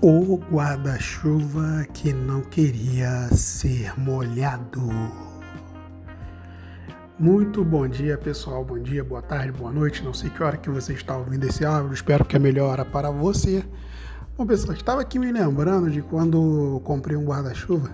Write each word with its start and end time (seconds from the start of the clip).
O 0.00 0.36
guarda-chuva 0.36 1.84
que 1.92 2.12
não 2.12 2.40
queria 2.40 3.28
ser 3.34 3.98
molhado. 3.98 4.80
Muito 7.18 7.64
bom 7.64 7.88
dia, 7.88 8.16
pessoal. 8.16 8.64
Bom 8.64 8.78
dia, 8.78 9.02
boa 9.02 9.20
tarde, 9.20 9.50
boa 9.50 9.72
noite. 9.72 10.04
Não 10.04 10.14
sei 10.14 10.30
que 10.30 10.40
hora 10.40 10.56
que 10.56 10.70
você 10.70 10.92
está 10.92 11.16
ouvindo 11.16 11.44
esse 11.48 11.64
áudio. 11.64 11.92
Espero 11.92 12.24
que 12.24 12.36
é 12.36 12.38
a 12.38 12.40
melhor 12.40 12.84
para 12.92 13.10
você. 13.10 13.64
Bom, 14.36 14.46
pessoal, 14.46 14.72
estava 14.72 15.00
aqui 15.00 15.18
me 15.18 15.32
lembrando 15.32 15.90
de 15.90 16.00
quando 16.00 16.80
comprei 16.84 17.16
um 17.16 17.24
guarda-chuva 17.24 17.90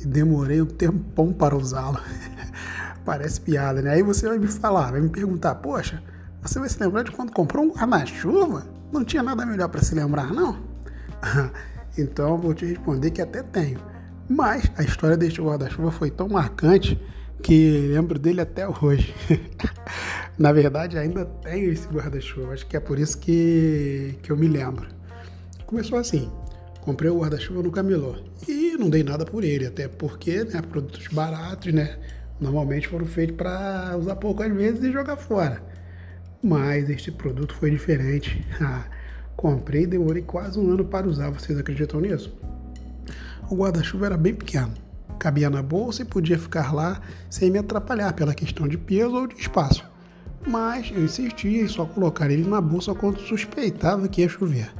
e 0.00 0.06
demorei 0.06 0.62
um 0.62 0.66
tempão 0.66 1.34
para 1.34 1.54
usá-lo. 1.54 2.00
Parece 3.04 3.38
piada, 3.42 3.82
né? 3.82 3.90
Aí 3.90 4.02
você 4.02 4.26
vai 4.26 4.38
me 4.38 4.48
falar, 4.48 4.92
vai 4.92 5.02
me 5.02 5.10
perguntar: 5.10 5.56
Poxa, 5.56 6.02
você 6.40 6.58
vai 6.58 6.70
se 6.70 6.82
lembrar 6.82 7.02
de 7.02 7.10
quando 7.10 7.30
comprou 7.30 7.62
um 7.62 7.72
guarda-chuva? 7.72 8.66
Não 8.90 9.04
tinha 9.04 9.22
nada 9.22 9.44
melhor 9.44 9.68
para 9.68 9.82
se 9.82 9.94
lembrar, 9.94 10.32
não? 10.32 10.71
então 11.96 12.38
vou 12.38 12.54
te 12.54 12.64
responder 12.66 13.10
que 13.10 13.22
até 13.22 13.42
tenho. 13.42 13.80
Mas 14.28 14.70
a 14.76 14.82
história 14.82 15.16
deste 15.16 15.40
guarda-chuva 15.40 15.90
foi 15.90 16.10
tão 16.10 16.28
marcante 16.28 17.00
que 17.42 17.88
lembro 17.92 18.18
dele 18.18 18.40
até 18.40 18.66
hoje. 18.68 19.14
Na 20.38 20.52
verdade, 20.52 20.96
ainda 20.96 21.24
tenho 21.24 21.70
esse 21.72 21.86
guarda-chuva. 21.88 22.52
Acho 22.54 22.66
que 22.66 22.76
é 22.76 22.80
por 22.80 22.98
isso 22.98 23.18
que, 23.18 24.18
que 24.22 24.30
eu 24.30 24.36
me 24.36 24.48
lembro. 24.48 24.86
Começou 25.66 25.98
assim. 25.98 26.30
Comprei 26.80 27.10
o 27.10 27.20
guarda-chuva 27.20 27.62
no 27.62 27.70
camelô 27.70 28.16
e 28.48 28.76
não 28.76 28.90
dei 28.90 29.04
nada 29.04 29.24
por 29.24 29.44
ele, 29.44 29.66
até 29.66 29.86
porque, 29.86 30.42
né, 30.42 30.60
produtos 30.60 31.06
baratos, 31.08 31.72
né, 31.72 31.96
normalmente 32.40 32.88
foram 32.88 33.06
feitos 33.06 33.36
para 33.36 33.96
usar 33.96 34.16
poucas 34.16 34.52
vezes 34.52 34.82
e 34.82 34.90
jogar 34.90 35.16
fora. 35.16 35.62
Mas 36.42 36.90
este 36.90 37.12
produto 37.12 37.54
foi 37.54 37.70
diferente. 37.70 38.44
Comprei 39.36 39.82
e 39.82 39.86
demorei 39.86 40.22
quase 40.22 40.58
um 40.58 40.70
ano 40.70 40.84
para 40.84 41.08
usar, 41.08 41.30
vocês 41.30 41.58
acreditam 41.58 42.00
nisso? 42.00 42.32
O 43.50 43.56
guarda-chuva 43.56 44.06
era 44.06 44.16
bem 44.16 44.34
pequeno, 44.34 44.72
cabia 45.18 45.50
na 45.50 45.62
bolsa 45.62 46.02
e 46.02 46.04
podia 46.04 46.38
ficar 46.38 46.72
lá 46.72 47.00
sem 47.28 47.50
me 47.50 47.58
atrapalhar 47.58 48.12
pela 48.12 48.34
questão 48.34 48.66
de 48.68 48.78
peso 48.78 49.14
ou 49.14 49.26
de 49.26 49.34
espaço. 49.34 49.84
Mas 50.46 50.90
eu 50.90 51.04
insistia 51.04 51.62
em 51.62 51.68
só 51.68 51.84
colocar 51.84 52.30
ele 52.30 52.48
na 52.48 52.60
bolsa 52.60 52.94
quando 52.94 53.20
suspeitava 53.20 54.08
que 54.08 54.22
ia 54.22 54.28
chover. 54.28 54.70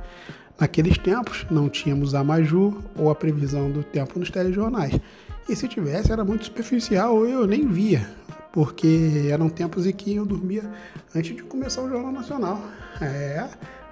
Naqueles 0.58 0.96
tempos 0.98 1.46
não 1.50 1.68
tínhamos 1.68 2.14
a 2.14 2.22
Maju 2.22 2.82
ou 2.96 3.10
a 3.10 3.14
previsão 3.14 3.70
do 3.70 3.82
tempo 3.82 4.18
nos 4.18 4.30
telejornais. 4.30 4.98
E 5.48 5.56
se 5.56 5.66
tivesse 5.66 6.12
era 6.12 6.24
muito 6.24 6.44
superficial 6.44 7.16
ou 7.16 7.26
eu 7.26 7.46
nem 7.46 7.66
via, 7.66 8.08
porque 8.52 9.28
eram 9.30 9.48
tempos 9.48 9.86
em 9.86 9.92
que 9.92 10.14
eu 10.14 10.24
dormia 10.24 10.70
antes 11.14 11.34
de 11.34 11.42
começar 11.42 11.82
o 11.82 11.88
Jornal 11.88 12.12
Nacional. 12.12 12.62
É, 13.00 13.48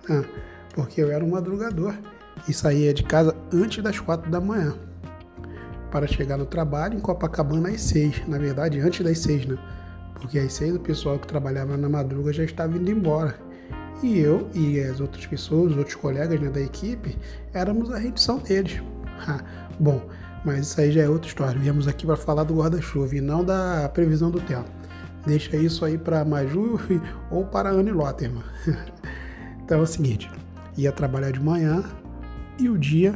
ah, 0.09 0.25
porque 0.75 1.01
eu 1.01 1.11
era 1.11 1.25
um 1.25 1.31
madrugador 1.31 1.95
e 2.49 2.53
saía 2.53 2.95
de 2.95 3.03
casa 3.03 3.37
antes 3.53 3.83
das 3.83 3.99
quatro 3.99 4.31
da 4.31 4.41
manhã 4.41 4.75
para 5.91 6.07
chegar 6.07 6.37
no 6.37 6.47
trabalho 6.47 6.97
em 6.97 7.01
Copacabana 7.01 7.69
às 7.69 7.81
seis. 7.81 8.23
Na 8.27 8.39
verdade, 8.39 8.81
antes 8.81 9.05
das 9.05 9.19
seis, 9.19 9.45
né? 9.45 9.59
Porque 10.15 10.39
às 10.39 10.53
seis 10.53 10.75
o 10.75 10.81
pessoal 10.81 11.19
que 11.19 11.27
trabalhava 11.27 11.77
na 11.77 11.89
madruga 11.89 12.33
já 12.33 12.45
estava 12.45 12.77
indo 12.77 12.91
embora. 12.91 13.39
E 14.03 14.19
eu 14.19 14.49
e 14.55 14.81
as 14.81 15.01
outras 15.01 15.27
pessoas, 15.27 15.73
os 15.73 15.79
outros 15.79 15.97
colegas 15.97 16.41
né, 16.41 16.49
da 16.49 16.61
equipe, 16.61 17.19
éramos 17.53 17.91
a 17.91 17.99
redição 17.99 18.39
deles. 18.39 18.81
bom, 19.79 20.01
mas 20.45 20.69
isso 20.69 20.81
aí 20.81 20.91
já 20.91 21.03
é 21.03 21.09
outra 21.09 21.29
história. 21.29 21.61
Viemos 21.61 21.87
aqui 21.87 22.07
para 22.07 22.17
falar 22.17 22.45
do 22.45 22.55
guarda-chuva 22.55 23.15
e 23.15 23.21
não 23.21 23.45
da 23.45 23.91
previsão 23.93 24.31
do 24.31 24.41
tempo. 24.41 24.69
Deixa 25.27 25.55
isso 25.57 25.85
aí 25.85 25.99
para 25.99 26.25
Maju 26.25 26.81
ou 27.31 27.45
para 27.45 27.71
Anne 27.71 27.91
Lotterman. 27.91 28.45
então 29.63 29.81
é 29.81 29.83
o 29.83 29.87
seguinte, 29.87 30.31
ia 30.77 30.93
trabalhar 30.93 31.31
de 31.31 31.41
manhã 31.41 31.85
e 32.59 32.69
o 32.69 32.79
dia 32.79 33.15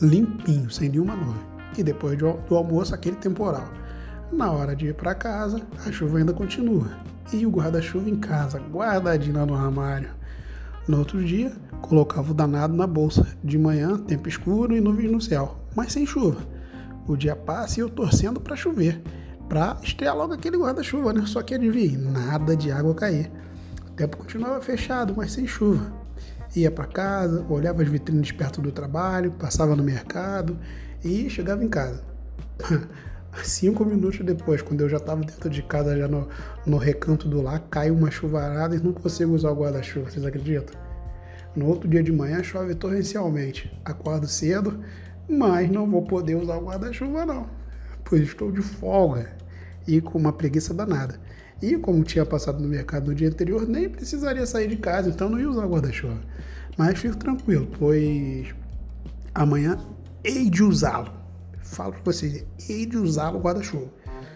limpinho, 0.00 0.70
sem 0.70 0.88
nenhuma 0.88 1.16
nuvem. 1.16 1.42
E 1.76 1.82
depois 1.82 2.18
do 2.18 2.54
almoço, 2.54 2.94
aquele 2.94 3.16
temporal. 3.16 3.68
Na 4.30 4.50
hora 4.50 4.74
de 4.74 4.86
ir 4.86 4.94
para 4.94 5.14
casa, 5.14 5.60
a 5.86 5.92
chuva 5.92 6.18
ainda 6.18 6.32
continua. 6.32 6.88
E 7.32 7.46
o 7.46 7.50
guarda-chuva 7.50 8.08
em 8.08 8.16
casa, 8.16 8.58
guardadinho 8.58 9.44
no 9.46 9.54
armário. 9.54 10.10
No 10.86 10.98
outro 10.98 11.22
dia, 11.24 11.52
colocava 11.80 12.30
o 12.30 12.34
danado 12.34 12.74
na 12.74 12.86
bolsa. 12.86 13.26
De 13.42 13.58
manhã, 13.58 13.98
tempo 13.98 14.28
escuro 14.28 14.76
e 14.76 14.80
nuvens 14.80 15.10
no 15.10 15.20
céu, 15.20 15.56
mas 15.74 15.92
sem 15.92 16.06
chuva. 16.06 16.40
O 17.06 17.16
dia 17.16 17.34
passa 17.34 17.80
e 17.80 17.82
eu 17.82 17.88
torcendo 17.88 18.40
para 18.40 18.56
chover, 18.56 19.02
para 19.48 19.76
estrear 19.82 20.16
logo 20.16 20.34
aquele 20.34 20.56
guarda-chuva, 20.56 21.12
né? 21.12 21.24
Só 21.26 21.42
que 21.42 21.54
adivinha, 21.54 21.98
nada 21.98 22.56
de 22.56 22.70
água 22.70 22.94
cair. 22.94 23.30
O 23.88 23.92
tempo 23.92 24.16
continuava 24.16 24.60
fechado, 24.60 25.14
mas 25.16 25.32
sem 25.32 25.46
chuva 25.46 26.01
ia 26.54 26.70
para 26.70 26.86
casa, 26.86 27.44
olhava 27.48 27.82
as 27.82 27.88
vitrines 27.88 28.32
perto 28.32 28.60
do 28.60 28.70
trabalho, 28.70 29.32
passava 29.32 29.74
no 29.74 29.82
mercado 29.82 30.58
e 31.04 31.28
chegava 31.30 31.64
em 31.64 31.68
casa. 31.68 32.02
Cinco 33.42 33.84
minutos 33.84 34.20
depois, 34.20 34.60
quando 34.60 34.82
eu 34.82 34.88
já 34.88 34.98
estava 34.98 35.22
dentro 35.22 35.48
de 35.48 35.62
casa, 35.62 35.96
já 35.96 36.06
no, 36.06 36.28
no 36.66 36.76
recanto 36.76 37.26
do 37.26 37.40
lar, 37.40 37.60
caiu 37.70 37.94
uma 37.94 38.10
chuvarada 38.10 38.76
e 38.76 38.80
não 38.80 38.92
consigo 38.92 39.32
usar 39.32 39.50
o 39.50 39.56
guarda-chuva, 39.56 40.10
vocês 40.10 40.24
acreditam? 40.24 40.78
No 41.56 41.66
outro 41.66 41.88
dia 41.88 42.02
de 42.02 42.12
manhã 42.12 42.42
chove 42.42 42.74
torrencialmente. 42.74 43.72
Acordo 43.84 44.26
cedo, 44.26 44.80
mas 45.28 45.70
não 45.70 45.90
vou 45.90 46.02
poder 46.02 46.34
usar 46.34 46.56
o 46.56 46.66
guarda-chuva 46.66 47.24
não, 47.24 47.46
pois 48.04 48.22
estou 48.22 48.52
de 48.52 48.60
folga 48.60 49.41
e 49.86 50.00
com 50.00 50.18
uma 50.18 50.32
preguiça 50.32 50.72
danada. 50.72 51.20
E 51.60 51.76
como 51.76 52.02
tinha 52.02 52.26
passado 52.26 52.60
no 52.60 52.68
mercado 52.68 53.08
no 53.08 53.14
dia 53.14 53.28
anterior, 53.28 53.68
nem 53.68 53.88
precisaria 53.88 54.44
sair 54.46 54.68
de 54.68 54.76
casa, 54.76 55.08
então 55.08 55.28
não 55.28 55.38
ia 55.38 55.48
usar 55.48 55.66
guarda-chuva. 55.66 56.20
Mas 56.76 56.98
fico 56.98 57.16
tranquilo, 57.16 57.68
pois 57.78 58.52
amanhã 59.34 59.78
hei 60.24 60.50
de 60.50 60.62
usá-lo. 60.62 61.12
Falo 61.60 61.92
para 61.92 62.02
vocês, 62.02 62.44
hei 62.68 62.84
de 62.84 62.96
usá-lo 62.96 63.38
guarda-chuva. 63.38 63.88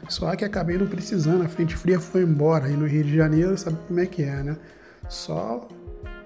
Só 0.08 0.34
que 0.36 0.44
acabei 0.44 0.78
não 0.78 0.86
precisando, 0.86 1.42
a 1.42 1.48
frente 1.48 1.76
fria 1.76 1.98
foi 1.98 2.22
embora. 2.22 2.68
E 2.68 2.76
no 2.76 2.86
Rio 2.86 3.02
de 3.02 3.16
Janeiro, 3.16 3.58
sabe 3.58 3.76
como 3.88 3.98
é 3.98 4.06
que 4.06 4.22
é, 4.22 4.42
né? 4.42 4.56
Sol 5.08 5.68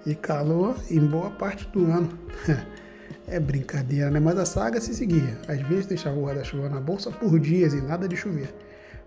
e 0.04 0.14
calor 0.14 0.76
em 0.90 1.00
boa 1.00 1.30
parte 1.30 1.66
do 1.68 1.86
ano. 1.86 2.10
é 3.26 3.40
brincadeira, 3.40 4.10
né? 4.10 4.20
Mas 4.20 4.38
a 4.38 4.44
saga 4.44 4.80
se 4.80 4.94
seguia. 4.94 5.38
Às 5.48 5.60
vezes 5.62 5.86
deixava 5.86 6.16
o 6.16 6.24
guarda-chuva 6.24 6.68
na 6.68 6.80
bolsa 6.80 7.10
por 7.10 7.38
dias 7.38 7.72
e 7.72 7.80
nada 7.80 8.06
de 8.06 8.16
chover. 8.16 8.54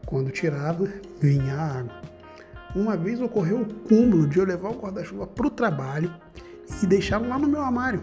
Quando 0.05 0.31
tirava, 0.31 0.87
vinha 1.19 1.55
a 1.55 1.79
água. 1.79 2.01
Uma 2.75 2.97
vez 2.97 3.21
ocorreu 3.21 3.61
o 3.61 3.73
cúmulo 3.87 4.27
de 4.27 4.39
eu 4.39 4.45
levar 4.45 4.69
o 4.69 4.79
guarda-chuva 4.79 5.27
para 5.27 5.47
o 5.47 5.49
trabalho 5.49 6.13
e 6.81 6.87
deixá-lo 6.87 7.27
lá 7.27 7.37
no 7.37 7.47
meu 7.47 7.61
armário. 7.61 8.01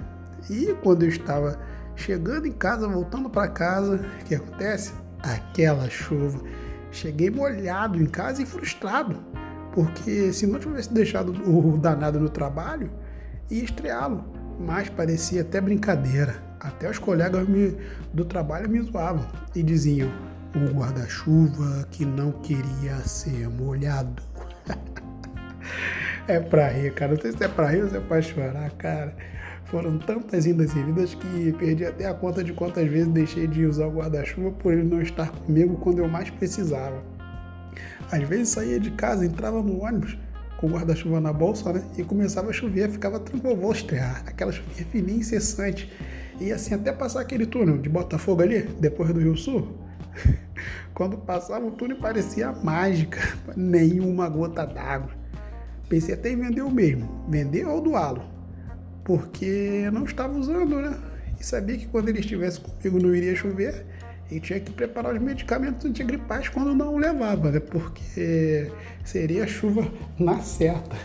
E 0.49 0.75
quando 0.83 1.03
eu 1.03 1.09
estava 1.09 1.59
chegando 1.97 2.47
em 2.47 2.53
casa, 2.53 2.89
voltando 2.89 3.29
para 3.29 3.49
casa, 3.49 4.01
o 4.21 4.25
que 4.25 4.35
acontece? 4.35 4.93
Aquela 5.23 5.89
chuva. 5.91 6.41
Cheguei 6.91 7.31
molhado 7.31 8.01
em 8.01 8.07
casa 8.07 8.43
e 8.43 8.47
frustrado, 8.47 9.17
porque 9.73 10.33
se 10.33 10.47
não 10.47 10.59
tivesse 10.59 10.93
deixado 10.93 11.33
o 11.33 11.77
danado 11.77 12.19
no 12.19 12.29
trabalho, 12.29 12.91
ia 13.51 13.65
estreá-lo. 13.65 14.25
Mas 14.59 14.89
parecia 14.89 15.43
até 15.43 15.61
brincadeira. 15.61 16.43
Até 16.61 16.91
os 16.91 16.99
colegas 16.99 17.49
me, 17.49 17.77
do 18.13 18.25
trabalho 18.25 18.69
me 18.69 18.81
zoavam 18.83 19.27
e 19.55 19.63
diziam: 19.63 20.11
o 20.55 20.75
guarda-chuva 20.75 21.87
que 21.91 22.05
não 22.05 22.33
queria 22.33 22.97
ser 23.05 23.49
molhado. 23.49 24.23
é 26.27 26.41
pra 26.41 26.69
rir, 26.69 26.93
cara. 26.95 27.15
Não 27.15 27.21
sei 27.21 27.33
se 27.33 27.45
é 27.45 27.49
pra 27.49 27.69
rir 27.69 27.83
ou 27.83 27.89
se 27.89 27.97
é 27.97 28.01
pra 28.01 28.21
chorar, 28.21 28.71
cara. 28.73 29.15
Foram 29.67 29.99
tantas 29.99 30.47
indas 30.47 30.75
e 30.75 30.83
vidas 30.83 31.15
que 31.15 31.53
perdi 31.59 31.85
até 31.85 32.07
a 32.07 32.15
conta 32.15 32.43
de 32.43 32.53
quantas 32.53 32.89
vezes 32.89 33.09
deixei 33.09 33.47
de 33.47 33.65
usar 33.65 33.87
o 33.87 33.93
guarda-chuva 33.93 34.51
por 34.51 34.73
ele 34.73 34.83
não 34.83 35.01
estar 35.01 35.31
comigo 35.31 35.77
quando 35.77 36.01
eu 36.01 36.09
mais 36.09 36.29
precisava. 36.29 37.01
Às 38.11 38.29
vezes 38.29 38.49
saía 38.49 38.81
de 38.81 38.91
casa, 38.91 39.25
entrava 39.25 39.63
no 39.63 39.85
ônibus 39.85 40.19
com 40.59 40.67
o 40.67 40.71
guarda-chuva 40.71 41.21
na 41.21 41.33
bolsa, 41.33 41.73
né? 41.73 41.85
E 41.97 42.03
começava 42.03 42.51
a 42.51 42.53
chover, 42.53 42.91
ficava 42.91 43.21
tranquilo, 43.21 43.57
vou 43.57 43.71
estrear. 43.71 44.25
Aquela 44.27 44.51
chuvinha 44.51 44.85
fininha 44.91 45.19
incessante. 45.19 45.91
E 46.41 46.51
assim, 46.51 46.75
até 46.75 46.93
passar 46.93 47.21
aquele 47.21 47.47
túnel 47.47 47.79
de 47.79 47.89
Botafogo 47.89 48.43
ali, 48.43 48.63
depois 48.81 49.13
do 49.13 49.21
Rio 49.21 49.37
Sul, 49.37 49.79
quando 50.95 51.17
passava 51.19 51.65
o 51.65 51.71
túnel 51.71 51.99
parecia 51.99 52.53
mágica, 52.53 53.21
nenhuma 53.57 54.29
gota 54.29 54.67
d'água. 54.67 55.11
Pensei 55.89 56.15
até 56.15 56.31
em 56.31 56.37
vender 56.37 56.63
o 56.63 56.71
mesmo, 56.71 57.25
vender 57.29 57.67
ou 57.67 57.81
doá-lo, 57.81 58.23
porque 59.05 59.83
eu 59.85 59.93
não 59.93 60.05
estava 60.05 60.33
usando, 60.37 60.81
né? 60.81 60.97
E 61.41 61.45
sabia 61.45 61.77
que 61.77 61.87
quando 61.87 62.09
ele 62.09 62.21
estivesse 62.21 62.61
comigo 62.61 63.01
não 63.03 63.15
iria 63.15 63.35
chover 63.35 63.87
e 64.31 64.39
tinha 64.39 64.61
que 64.61 64.71
preparar 64.71 65.15
os 65.15 65.21
medicamentos 65.21 65.85
antigripais 65.85 66.49
quando 66.49 66.75
não 66.75 66.97
levava, 66.97 67.51
né? 67.51 67.59
Porque 67.59 68.71
seria 69.05 69.47
chuva 69.47 69.91
na 70.19 70.41
certa. 70.41 70.97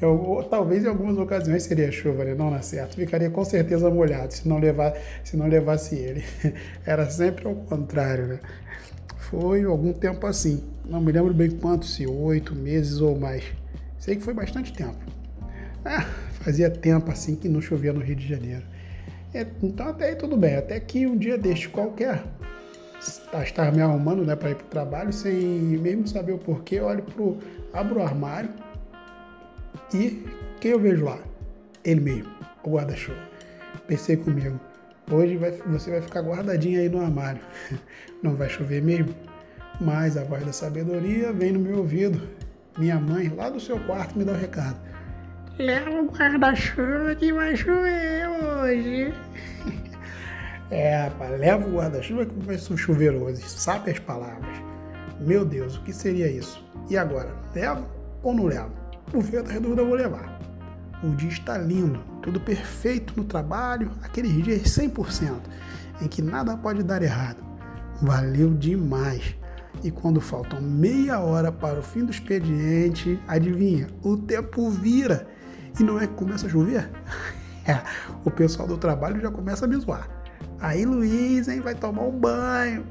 Eu, 0.00 0.46
talvez 0.50 0.84
em 0.84 0.88
algumas 0.88 1.16
ocasiões 1.16 1.62
seria 1.62 1.90
chuva, 1.92 2.24
né? 2.24 2.34
não 2.34 2.50
na 2.50 2.62
certa. 2.62 2.96
Ficaria 2.96 3.30
com 3.30 3.44
certeza 3.44 3.88
molhado 3.88 4.34
se 4.34 4.48
não, 4.48 4.58
levar, 4.58 4.94
se 5.22 5.36
não 5.36 5.46
levasse 5.46 5.94
ele. 5.94 6.24
Era 6.84 7.08
sempre 7.08 7.46
ao 7.46 7.54
contrário, 7.54 8.26
né? 8.26 8.40
Foi 9.16 9.62
algum 9.64 9.92
tempo 9.92 10.26
assim. 10.26 10.62
Não 10.84 11.00
me 11.00 11.12
lembro 11.12 11.32
bem 11.32 11.50
quanto, 11.50 11.86
se 11.86 12.06
oito 12.06 12.54
meses 12.54 13.00
ou 13.00 13.18
mais. 13.18 13.44
Sei 13.98 14.16
que 14.16 14.22
foi 14.22 14.34
bastante 14.34 14.72
tempo. 14.72 14.98
Ah, 15.84 16.02
fazia 16.32 16.68
tempo 16.68 17.10
assim 17.10 17.36
que 17.36 17.48
não 17.48 17.60
chovia 17.60 17.92
no 17.92 18.00
Rio 18.00 18.16
de 18.16 18.26
Janeiro. 18.26 18.62
Então 19.62 19.88
até 19.88 20.08
aí 20.08 20.16
tudo 20.16 20.36
bem, 20.36 20.56
até 20.56 20.78
que 20.78 21.06
um 21.06 21.16
dia 21.16 21.36
deste 21.36 21.68
qualquer, 21.68 22.22
estar 23.42 23.72
me 23.72 23.82
arrumando 23.82 24.24
né, 24.24 24.36
para 24.36 24.50
ir 24.50 24.54
para 24.54 24.66
o 24.66 24.68
trabalho, 24.68 25.12
sem 25.12 25.34
mesmo 25.34 26.06
saber 26.06 26.32
o 26.32 26.38
porquê, 26.38 26.80
olho 26.80 27.02
pro, 27.02 27.38
abro 27.72 27.98
o 27.98 28.02
armário 28.02 28.50
e 29.94 30.26
quem 30.60 30.72
eu 30.72 30.80
vejo 30.80 31.04
lá? 31.04 31.18
Ele 31.84 32.00
mesmo, 32.00 32.32
o 32.64 32.70
guarda-chuva. 32.70 33.18
Pensei 33.86 34.16
comigo, 34.16 34.58
hoje 35.10 35.36
vai, 35.36 35.52
você 35.52 35.90
vai 35.90 36.00
ficar 36.00 36.22
guardadinho 36.22 36.80
aí 36.80 36.88
no 36.88 37.00
armário, 37.00 37.40
não 38.22 38.34
vai 38.34 38.48
chover 38.48 38.82
mesmo? 38.82 39.14
Mas 39.80 40.16
a 40.16 40.24
voz 40.24 40.44
da 40.44 40.52
sabedoria 40.52 41.32
vem 41.32 41.52
no 41.52 41.60
meu 41.60 41.78
ouvido. 41.78 42.20
Minha 42.76 42.98
mãe, 42.98 43.28
lá 43.28 43.50
do 43.50 43.60
seu 43.60 43.78
quarto, 43.80 44.18
me 44.18 44.24
dá 44.24 44.32
o 44.32 44.34
um 44.34 44.38
recado. 44.38 44.76
Leva 45.58 45.90
o 45.90 46.06
guarda-chuva 46.06 47.14
que 47.14 47.32
vai 47.32 47.56
chover 47.56 48.28
hoje. 48.28 49.14
é, 50.70 51.04
rapaz, 51.04 51.38
leva 51.38 51.68
o 51.68 51.72
guarda-chuva 51.72 52.26
que 52.26 52.34
vai 52.40 52.58
chover 52.58 53.14
hoje. 53.14 53.42
Sabe 53.48 53.92
as 53.92 53.98
palavras. 54.00 54.56
Meu 55.20 55.44
Deus, 55.44 55.76
o 55.76 55.82
que 55.82 55.92
seria 55.92 56.28
isso? 56.28 56.64
E 56.90 56.96
agora, 56.96 57.32
levo 57.54 57.86
ou 58.22 58.34
não 58.34 58.46
levo? 58.46 58.83
No 59.12 59.20
fim 59.20 59.32
da 59.32 59.58
dúvida 59.58 59.82
eu 59.82 59.86
vou 59.86 59.94
levar. 59.94 60.40
O 61.02 61.14
dia 61.14 61.28
está 61.28 61.58
lindo, 61.58 62.00
tudo 62.22 62.40
perfeito 62.40 63.12
no 63.16 63.24
trabalho, 63.24 63.90
aqueles 64.02 64.32
dias 64.42 64.62
100%, 64.62 65.34
em 66.00 66.08
que 66.08 66.22
nada 66.22 66.56
pode 66.56 66.82
dar 66.82 67.02
errado. 67.02 67.44
Valeu 68.00 68.54
demais. 68.54 69.36
E 69.82 69.90
quando 69.90 70.20
faltam 70.20 70.62
meia 70.62 71.18
hora 71.20 71.52
para 71.52 71.80
o 71.80 71.82
fim 71.82 72.04
do 72.04 72.10
expediente, 72.10 73.20
adivinha? 73.28 73.88
O 74.02 74.16
tempo 74.16 74.70
vira 74.70 75.26
e 75.78 75.82
não 75.82 76.00
é 76.00 76.06
que 76.06 76.14
começa 76.14 76.46
a 76.46 76.50
chover? 76.50 76.90
É, 77.66 77.80
o 78.22 78.30
pessoal 78.30 78.68
do 78.68 78.76
trabalho 78.76 79.18
já 79.22 79.30
começa 79.30 79.64
a 79.64 79.68
me 79.68 79.74
zoar. 79.76 80.06
Aí 80.60 80.84
Luiz, 80.84 81.48
hein, 81.48 81.62
vai 81.62 81.74
tomar 81.74 82.02
um 82.02 82.10
banho. 82.10 82.84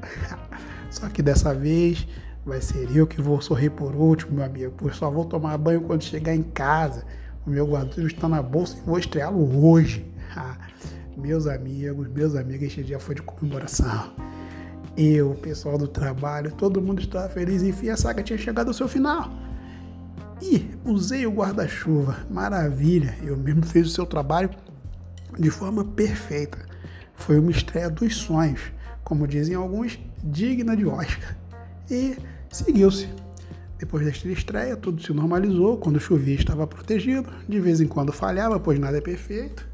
Só 0.90 1.08
que 1.08 1.22
dessa 1.22 1.54
vez 1.54 2.08
vai 2.44 2.60
ser 2.60 2.94
eu 2.94 3.06
que 3.06 3.20
vou 3.20 3.40
sorrir 3.40 3.70
por 3.70 3.94
último, 3.94 4.36
meu 4.36 4.44
amigo. 4.44 4.74
Pois 4.76 4.96
só 4.96 5.10
vou 5.10 5.24
tomar 5.24 5.56
banho 5.56 5.80
quando 5.82 6.02
chegar 6.02 6.34
em 6.34 6.42
casa. 6.42 7.04
O 7.46 7.50
meu 7.50 7.66
guarda 7.66 8.02
está 8.02 8.28
na 8.28 8.42
bolsa 8.42 8.76
e 8.78 8.86
vou 8.86 8.98
estreá-lo 8.98 9.66
hoje. 9.66 10.04
meus 11.16 11.46
amigos, 11.46 12.08
meus 12.08 12.34
amigos, 12.34 12.66
este 12.66 12.82
dia 12.82 12.98
foi 12.98 13.14
de 13.14 13.22
comemoração. 13.22 14.12
Eu, 14.96 15.32
o 15.32 15.34
pessoal 15.34 15.76
do 15.76 15.88
trabalho, 15.88 16.52
todo 16.52 16.80
mundo 16.80 17.00
estava 17.00 17.28
feliz. 17.28 17.62
Enfim, 17.62 17.88
a 17.88 17.96
saga 17.96 18.22
tinha 18.22 18.38
chegado 18.38 18.68
ao 18.68 18.74
seu 18.74 18.88
final. 18.88 19.30
E 20.40 20.70
usei 20.84 21.26
o 21.26 21.32
guarda-chuva, 21.32 22.18
maravilha. 22.30 23.16
Eu 23.22 23.36
mesmo 23.36 23.64
fiz 23.64 23.88
o 23.88 23.90
seu 23.90 24.06
trabalho 24.06 24.50
de 25.38 25.50
forma 25.50 25.84
perfeita. 25.84 26.58
Foi 27.14 27.38
uma 27.38 27.50
estreia 27.50 27.88
dos 27.88 28.16
sonhos, 28.16 28.60
como 29.02 29.26
dizem 29.26 29.54
alguns, 29.54 29.98
digna 30.22 30.76
de 30.76 30.86
Oscar. 30.86 31.36
E 31.90 32.16
seguiu-se. 32.50 33.08
Depois 33.78 34.04
desta 34.04 34.28
estreia, 34.28 34.76
tudo 34.76 35.02
se 35.02 35.12
normalizou. 35.12 35.76
Quando 35.78 36.00
chovia, 36.00 36.34
estava 36.34 36.66
protegido. 36.66 37.28
De 37.48 37.60
vez 37.60 37.80
em 37.80 37.86
quando 37.86 38.12
falhava, 38.12 38.58
pois 38.58 38.78
nada 38.78 38.98
é 38.98 39.00
perfeito. 39.00 39.66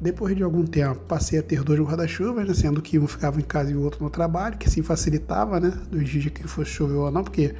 Depois 0.00 0.34
de 0.34 0.42
algum 0.42 0.64
tempo, 0.64 1.00
passei 1.00 1.38
a 1.38 1.42
ter 1.42 1.62
dois 1.62 1.78
guarda-chuvas, 1.78 2.48
né, 2.48 2.54
sendo 2.54 2.80
que 2.80 2.98
um 2.98 3.06
ficava 3.06 3.38
em 3.38 3.44
casa 3.44 3.70
e 3.70 3.76
o 3.76 3.82
outro 3.82 4.02
no 4.02 4.08
trabalho, 4.08 4.56
que 4.56 4.66
assim 4.66 4.82
facilitava, 4.82 5.60
né, 5.60 5.70
dos 5.90 6.08
dias 6.08 6.24
que 6.32 6.48
fosse 6.48 6.70
chover 6.70 6.94
ou 6.94 7.10
não, 7.10 7.22
porque 7.22 7.54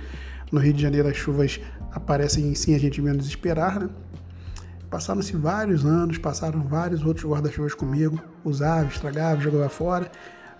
no 0.50 0.58
Rio 0.58 0.72
de 0.72 0.80
Janeiro 0.80 1.06
as 1.06 1.16
chuvas 1.16 1.60
aparecem 1.92 2.54
sem 2.54 2.74
a 2.74 2.78
gente 2.78 3.02
menos 3.02 3.26
esperar, 3.26 3.78
né? 3.78 3.90
Passaram-se 4.88 5.36
vários 5.36 5.84
anos, 5.84 6.16
passaram 6.16 6.62
vários 6.62 7.04
outros 7.04 7.30
guarda-chuvas 7.30 7.74
comigo, 7.74 8.18
usava, 8.42 8.88
estragava, 8.88 9.40
jogava 9.40 9.68
fora. 9.68 10.10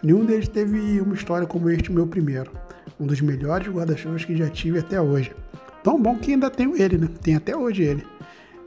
Nenhum 0.02 0.24
deles 0.24 0.48
teve 0.48 1.00
uma 1.00 1.14
história 1.14 1.46
como 1.46 1.68
este 1.70 1.90
meu 1.90 2.06
primeiro. 2.06 2.52
Um 3.00 3.06
dos 3.06 3.20
melhores 3.20 3.66
guarda-chuvas 3.66 4.24
que 4.24 4.36
já 4.36 4.48
tive 4.48 4.78
até 4.78 5.00
hoje. 5.00 5.34
Tão 5.82 6.00
bom 6.00 6.18
que 6.18 6.32
ainda 6.32 6.50
tenho 6.50 6.80
ele, 6.80 6.98
né? 6.98 7.08
Tem 7.22 7.34
até 7.34 7.56
hoje 7.56 7.82
ele 7.82 8.06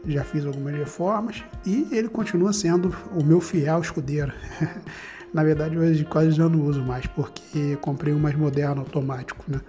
já 0.05 0.23
fiz 0.23 0.45
algumas 0.45 0.75
reformas 0.75 1.43
e 1.65 1.87
ele 1.91 2.09
continua 2.09 2.51
sendo 2.51 2.93
o 3.15 3.23
meu 3.23 3.39
fiel 3.39 3.79
escudeiro. 3.79 4.33
Na 5.33 5.43
verdade, 5.43 5.77
hoje 5.77 6.05
quase 6.05 6.31
já 6.31 6.47
não 6.47 6.61
uso 6.61 6.81
mais, 6.81 7.07
porque 7.07 7.75
comprei 7.81 8.13
um 8.13 8.19
mais 8.19 8.35
moderno 8.35 8.81
automático, 8.81 9.43
né? 9.47 9.61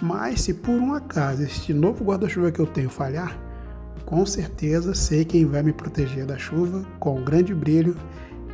Mas 0.00 0.42
se 0.42 0.54
por 0.54 0.72
um 0.72 0.94
acaso 0.94 1.42
este 1.42 1.74
novo 1.74 2.04
guarda-chuva 2.04 2.52
que 2.52 2.60
eu 2.60 2.66
tenho 2.66 2.88
falhar, 2.88 3.36
com 4.06 4.24
certeza 4.24 4.94
sei 4.94 5.24
quem 5.24 5.44
vai 5.44 5.62
me 5.62 5.72
proteger 5.72 6.24
da 6.24 6.38
chuva 6.38 6.84
com 6.98 7.22
grande 7.22 7.54
brilho 7.54 7.96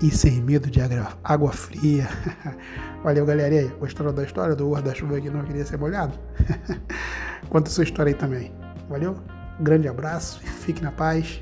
e 0.03 0.11
sem 0.11 0.41
medo 0.41 0.71
de 0.71 0.81
água 1.25 1.53
fria. 1.53 2.09
Valeu, 3.03 3.25
galera. 3.25 3.55
E 3.55 3.59
aí, 3.59 3.69
gostaram 3.79 4.13
da 4.13 4.25
história 4.25 4.55
do 4.55 4.71
guarda-chuva 4.71 5.21
que 5.21 5.31
não 5.31 5.45
queria 5.45 5.65
ser 5.65 5.79
molhado? 5.79 6.19
Conta 7.49 7.71
sua 7.71 7.85
história 7.85 8.11
aí 8.11 8.15
também. 8.15 8.53
Valeu? 8.89 9.17
grande 9.61 9.89
abraço, 9.89 10.41
fique 10.41 10.83
na 10.83 10.93
paz 10.93 11.41